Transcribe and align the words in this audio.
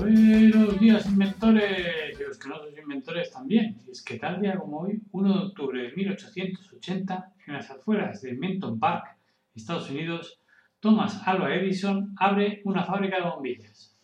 Buenos 0.00 0.80
días, 0.80 1.06
inventores, 1.10 2.18
y 2.18 2.22
los 2.22 2.38
que 2.38 2.48
no 2.48 2.56
son 2.56 2.68
inventores 2.70 3.30
también. 3.30 3.76
Y 3.86 3.90
es 3.90 4.02
que 4.02 4.18
tal 4.18 4.40
día 4.40 4.56
como 4.56 4.80
hoy, 4.80 4.98
1 5.12 5.34
de 5.34 5.46
octubre 5.48 5.82
de 5.82 5.92
1880, 5.92 7.32
en 7.46 7.52
las 7.52 7.70
afueras 7.70 8.22
de 8.22 8.32
Menton 8.32 8.80
Park, 8.80 9.18
Estados 9.54 9.90
Unidos, 9.90 10.40
Thomas 10.80 11.20
Alva 11.26 11.54
Edison 11.54 12.14
abre 12.18 12.62
una 12.64 12.82
fábrica 12.82 13.16
de 13.16 13.28
bombillas. 13.28 13.94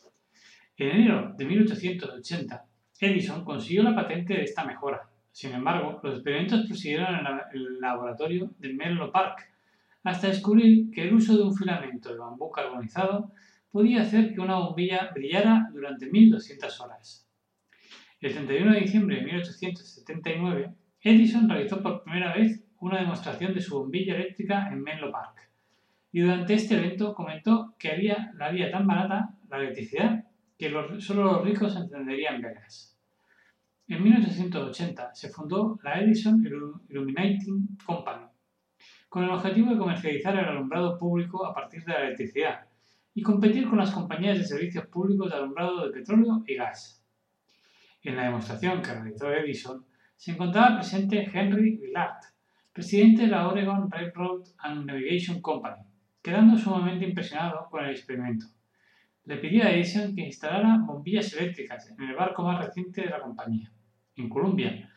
En 0.77 0.91
enero 0.91 1.33
de 1.35 1.45
1880, 1.47 2.65
Edison 3.01 3.43
consiguió 3.43 3.83
la 3.83 3.95
patente 3.95 4.35
de 4.35 4.43
esta 4.43 4.67
mejora. 4.67 5.09
Sin 5.33 5.53
embargo, 5.53 5.99
los 6.03 6.17
experimentos 6.17 6.67
prosiguieron 6.67 7.07
en 7.15 7.27
el 7.55 7.81
laboratorio 7.81 8.51
de 8.59 8.75
Menlo 8.75 9.11
Park, 9.11 9.51
hasta 10.05 10.29
descubrir 10.29 10.91
que 10.91 11.09
el 11.09 11.15
uso 11.15 11.35
de 11.35 11.43
un 11.43 11.57
filamento 11.57 12.11
de 12.11 12.19
bambú 12.19 12.51
carbonizado 12.51 13.33
podía 13.71 14.03
hacer 14.03 14.33
que 14.35 14.41
una 14.41 14.59
bombilla 14.59 15.11
brillara 15.15 15.69
durante 15.73 16.11
1200 16.11 16.81
horas. 16.81 17.29
El 18.21 18.33
31 18.33 18.73
de 18.73 18.81
diciembre 18.81 19.17
de 19.17 19.23
1879, 19.23 20.75
Edison 21.03 21.49
realizó 21.49 21.83
por 21.83 22.03
primera 22.03 22.35
vez 22.35 22.65
una 22.81 23.01
demostración 23.01 23.55
de 23.55 23.61
su 23.61 23.79
bombilla 23.79 24.15
eléctrica 24.15 24.69
en 24.69 24.83
Menlo 24.83 25.13
Park. 25.13 25.51
Y 26.13 26.21
durante 26.21 26.55
este 26.55 26.77
evento 26.77 27.15
comentó 27.15 27.75
que 27.79 27.91
había, 27.91 28.33
la 28.35 28.51
vía 28.51 28.71
tan 28.71 28.87
barata, 28.87 29.35
la 29.51 29.59
electricidad, 29.59 30.25
que 30.59 30.71
solo 30.99 31.25
los 31.25 31.45
ricos 31.45 31.77
encenderían 31.77 32.41
velas. 32.41 32.99
En 33.89 34.03
1880 34.03 35.15
se 35.15 35.29
fundó 35.29 35.79
la 35.85 36.01
Edison 36.01 36.45
Illuminating 36.89 37.79
Company, 37.85 38.27
con 39.09 39.25
el 39.25 39.31
objetivo 39.31 39.71
de 39.71 39.79
comercializar 39.79 40.37
el 40.37 40.45
alumbrado 40.45 40.99
público 40.99 41.47
a 41.47 41.55
partir 41.55 41.85
de 41.85 41.93
la 41.93 42.07
electricidad, 42.07 42.67
y 43.17 43.23
competir 43.23 43.67
con 43.67 43.79
las 43.79 43.93
compañías 43.93 44.37
de 44.37 44.45
servicios 44.45 44.87
públicos 44.89 45.31
de 45.31 45.37
alumbrado 45.39 45.87
de 45.87 45.91
petróleo 45.91 46.45
y 46.47 46.55
gas. 46.55 47.03
En 48.03 48.15
la 48.15 48.25
demostración 48.25 48.83
que 48.83 48.93
realizó 48.93 49.33
Edison 49.33 49.87
se 50.15 50.33
encontraba 50.33 50.77
presente 50.77 51.27
Henry 51.33 51.79
Villard, 51.79 52.21
presidente 52.75 53.23
de 53.23 53.29
la 53.29 53.49
Oregon 53.49 53.91
Railroad 53.91 54.43
and 54.59 54.85
Navigation 54.85 55.41
Company, 55.41 55.83
quedando 56.21 56.59
sumamente 56.59 57.07
impresionado 57.07 57.67
con 57.71 57.87
el 57.87 57.93
experimento. 57.93 58.49
Le 59.25 59.39
pidió 59.39 59.65
a 59.65 59.71
Edison 59.71 60.15
que 60.15 60.27
instalara 60.27 60.83
bombillas 60.85 61.33
eléctricas 61.33 61.91
en 61.91 62.11
el 62.11 62.15
barco 62.15 62.43
más 62.43 62.67
reciente 62.67 63.01
de 63.01 63.09
la 63.09 63.23
compañía, 63.23 63.73
en 64.17 64.29
Columbia. 64.29 64.91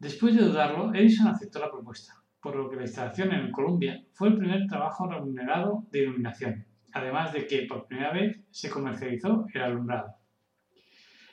Después 0.00 0.34
de 0.34 0.42
dudarlo, 0.42 0.92
Edison 0.92 1.28
aceptó 1.28 1.60
la 1.60 1.70
propuesta, 1.70 2.20
por 2.42 2.56
lo 2.56 2.68
que 2.68 2.74
la 2.74 2.82
instalación 2.82 3.32
en 3.32 3.52
Columbia 3.52 4.04
fue 4.14 4.30
el 4.30 4.36
primer 4.36 4.66
trabajo 4.66 5.06
remunerado 5.06 5.86
de 5.92 6.02
iluminación 6.02 6.73
además 6.94 7.32
de 7.32 7.46
que 7.46 7.66
por 7.66 7.86
primera 7.86 8.12
vez 8.12 8.40
se 8.50 8.70
comercializó 8.70 9.46
el 9.52 9.62
alumbrado. 9.62 10.14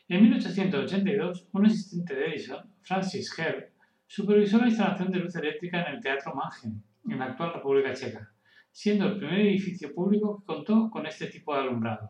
En 0.08 0.24
1882, 0.24 1.48
un 1.54 1.66
asistente 1.66 2.16
de 2.16 2.26
Edison, 2.26 2.74
Francis 2.82 3.38
Herb, 3.38 3.70
supervisó 4.08 4.58
la 4.58 4.68
instalación 4.68 5.12
de 5.12 5.20
luz 5.20 5.36
eléctrica 5.36 5.84
en 5.84 5.96
el 5.96 6.02
Teatro 6.02 6.34
Mannheim, 6.34 6.82
en 7.10 7.20
la 7.20 7.26
actual 7.26 7.54
República 7.54 7.94
Checa, 7.94 8.30
siendo 8.72 9.06
el 9.06 9.18
primer 9.18 9.40
edificio 9.40 9.94
público 9.94 10.40
que 10.40 10.46
contó 10.46 10.90
con 10.90 11.06
este 11.06 11.28
tipo 11.28 11.54
de 11.54 11.62
alumbrado. 11.62 12.10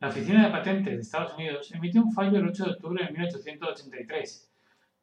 La 0.00 0.08
Oficina 0.08 0.44
de 0.44 0.52
Patentes 0.52 0.94
de 0.94 1.00
Estados 1.00 1.34
Unidos 1.34 1.72
emitió 1.72 2.02
un 2.02 2.12
fallo 2.12 2.38
el 2.38 2.48
8 2.48 2.64
de 2.64 2.70
octubre 2.72 3.04
de 3.04 3.12
1883 3.12 4.52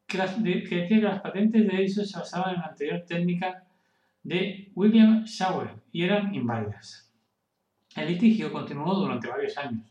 que, 0.06 0.18
que 0.18 0.76
decía 0.76 0.88
que 0.88 0.96
las 0.96 1.20
patentes 1.20 1.66
de 1.66 1.76
Edison 1.76 2.06
se 2.06 2.18
basaban 2.18 2.54
en 2.54 2.60
la 2.60 2.66
anterior 2.66 3.04
técnica 3.06 3.64
de 4.22 4.70
William 4.74 5.26
Sauer 5.26 5.70
y 5.92 6.04
eran 6.04 6.34
inválidas. 6.34 7.05
El 7.96 8.08
litigio 8.08 8.52
continuó 8.52 8.94
durante 8.94 9.26
varios 9.26 9.56
años. 9.56 9.90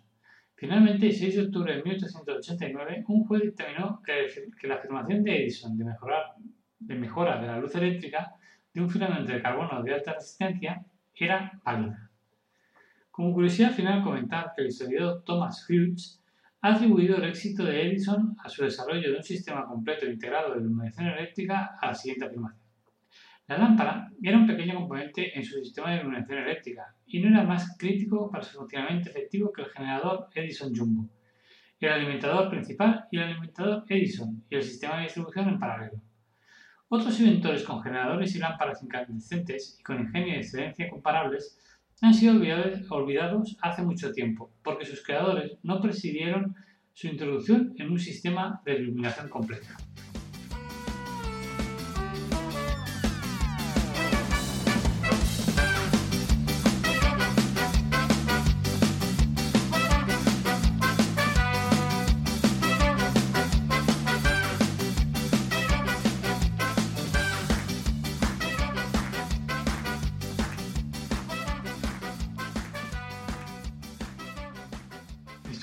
Finalmente, 0.54 1.08
el 1.08 1.14
6 1.14 1.36
de 1.36 1.42
octubre 1.42 1.76
de 1.76 1.82
1889, 1.82 3.04
un 3.08 3.26
juez 3.26 3.42
dictaminó 3.42 4.00
que, 4.04 4.68
la 4.68 4.76
afirmación 4.76 5.24
de 5.24 5.44
Edison 5.44 5.76
de, 5.76 5.86
de 6.80 6.96
mejora 6.96 7.42
de 7.42 7.48
la 7.48 7.58
luz 7.58 7.74
eléctrica 7.74 8.32
de 8.72 8.82
un 8.82 8.90
filamento 8.92 9.32
de 9.32 9.42
carbono 9.42 9.82
de 9.82 9.96
alta 9.96 10.14
resistencia 10.14 10.86
era 11.16 11.60
válida. 11.64 12.12
Como 13.10 13.34
curiosidad 13.34 13.72
final, 13.72 14.04
comentar 14.04 14.54
que 14.56 14.62
el 14.62 14.68
historiador 14.68 15.24
Thomas 15.24 15.66
Hughes 15.68 16.22
ha 16.62 16.76
atribuido 16.76 17.18
el 17.18 17.26
éxito 17.26 17.64
de 17.64 17.88
Edison 17.88 18.36
a 18.44 18.50
su 18.50 18.64
desarrollo 18.64 19.12
de 19.12 19.18
un 19.18 19.24
sistema 19.24 19.66
completo 19.66 20.06
e 20.06 20.12
integrado 20.12 20.54
de 20.54 20.62
iluminación 20.62 21.08
eléctrica 21.08 21.76
a 21.82 21.88
la 21.88 21.96
siguiente 21.96 22.26
afirmación. 22.26 22.65
La 23.48 23.60
lámpara 23.60 24.12
era 24.24 24.40
un 24.40 24.48
pequeño 24.48 24.74
componente 24.74 25.38
en 25.38 25.44
su 25.44 25.64
sistema 25.64 25.92
de 25.92 25.98
iluminación 25.98 26.40
eléctrica 26.40 26.96
y 27.06 27.20
no 27.20 27.28
era 27.30 27.44
más 27.44 27.78
crítico 27.78 28.32
para 28.32 28.44
su 28.44 28.58
funcionamiento 28.58 29.10
efectivo 29.10 29.54
que 29.54 29.62
el 29.62 29.70
generador 29.70 30.30
Edison 30.34 30.76
Jumbo, 30.76 31.08
el 31.80 31.90
alimentador 31.90 32.50
principal 32.50 33.06
y 33.12 33.18
el 33.18 33.24
alimentador 33.24 33.84
Edison 33.88 34.44
y 34.50 34.56
el 34.56 34.64
sistema 34.64 34.98
de 34.98 35.04
distribución 35.04 35.50
en 35.50 35.60
paralelo. 35.60 36.02
Otros 36.88 37.20
inventores 37.20 37.64
con 37.64 37.84
generadores 37.84 38.36
y 38.36 38.40
lámparas 38.40 38.82
incandescentes 38.82 39.78
y 39.80 39.84
con 39.84 40.00
ingenio 40.00 40.34
y 40.34 40.38
excelencia 40.38 40.90
comparables 40.90 41.60
han 42.02 42.14
sido 42.14 42.34
olvidados 42.90 43.58
hace 43.62 43.84
mucho 43.84 44.12
tiempo, 44.12 44.52
porque 44.64 44.86
sus 44.86 45.04
creadores 45.04 45.58
no 45.62 45.82
presidieron 45.82 46.56
su 46.94 47.08
introducción 47.08 47.74
en 47.78 47.92
un 47.92 48.00
sistema 48.00 48.62
de 48.66 48.76
iluminación 48.76 49.30
completa. 49.30 49.78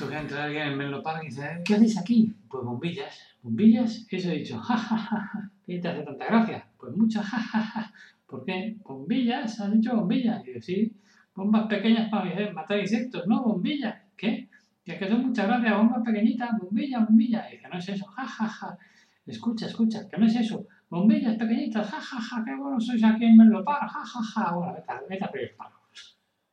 Esto 0.03 0.11
que 0.11 0.19
entra 0.19 0.45
alguien 0.47 0.67
en 0.67 0.79
Menlo 0.79 1.01
Park 1.01 1.21
y 1.23 1.27
dice, 1.27 1.63
¿qué 1.65 1.77
haces 1.77 1.97
aquí? 1.97 2.35
Pues 2.51 2.65
bombillas. 2.65 3.37
¿Bombillas? 3.41 4.05
Eso 4.11 4.33
he 4.33 4.39
dicho, 4.39 4.59
jajaja. 4.59 5.53
¿Qué 5.65 5.79
te 5.79 5.87
hace 5.87 6.03
tanta 6.03 6.27
gracia? 6.27 6.67
Pues 6.77 6.97
muchas, 6.97 7.25
jajaja. 7.25 7.93
¿Por 8.27 8.45
qué? 8.45 8.79
¿Bombillas? 8.83 9.61
¿Has 9.61 9.73
dicho 9.73 9.95
bombillas? 9.95 10.43
Y 10.45 10.55
yo, 10.55 10.61
sí, 10.61 10.93
bombas 11.37 11.69
pequeñas 11.69 12.11
para 12.11 12.53
matar 12.53 12.81
insectos, 12.81 13.29
¿no? 13.29 13.45
Bombillas. 13.45 13.95
¿Qué? 14.17 14.49
Y 14.85 14.91
es 14.91 14.99
que 14.99 15.09
son 15.09 15.25
muchas 15.25 15.47
gracias, 15.47 15.77
bombas 15.77 16.03
pequeñitas, 16.03 16.51
bombillas, 16.61 17.07
bombillas. 17.07 17.49
Y 17.49 17.57
dice, 17.59 17.69
no 17.69 17.79
es 17.79 17.89
eso, 17.89 18.05
jajaja. 18.07 18.77
Escucha, 19.25 19.67
escucha, 19.67 20.09
que 20.09 20.19
no 20.19 20.27
es 20.27 20.35
eso. 20.35 20.67
Bombillas 20.91 21.37
pequeñitas, 21.37 21.89
jajaja, 21.89 22.43
qué 22.45 22.57
bueno 22.57 22.81
sois 22.81 23.05
aquí 23.05 23.27
en 23.27 23.37
Menlo 23.37 23.65
Park, 23.65 23.89
jajaja. 23.89 24.53
Bueno, 24.53 24.75
vete 24.75 24.91
a, 24.91 25.01
vete 25.09 25.25
a 25.25 25.31
pedir 25.31 25.55
palo. 25.57 25.77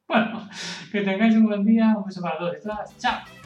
Bueno, 0.08 0.48
que 0.92 1.02
tengáis 1.02 1.36
un 1.36 1.46
buen 1.46 1.66
día, 1.66 1.96
un 1.98 2.04
beso 2.04 2.22
para 2.22 2.38
todos 2.38 2.58
y 2.60 2.62
todas. 2.62 2.98
¡Chao! 2.98 3.39